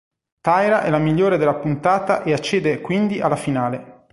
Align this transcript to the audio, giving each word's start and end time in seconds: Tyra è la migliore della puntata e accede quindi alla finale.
Tyra 0.41 0.81
è 0.81 0.89
la 0.89 0.97
migliore 0.97 1.37
della 1.37 1.53
puntata 1.53 2.23
e 2.23 2.33
accede 2.33 2.81
quindi 2.81 3.21
alla 3.21 3.35
finale. 3.35 4.07